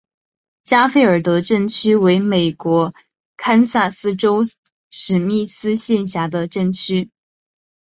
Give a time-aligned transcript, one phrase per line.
[0.63, 2.91] 加菲尔德镇区为美国
[3.37, 4.41] 堪萨斯州
[4.89, 7.11] 史密斯县辖下的镇区。